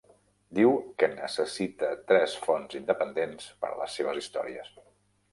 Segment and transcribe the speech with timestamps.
[0.59, 0.71] Diu
[1.01, 4.73] que necessita tres fonts independents per a les seves històries.